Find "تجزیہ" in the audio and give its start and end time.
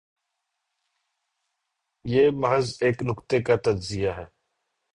3.55-4.09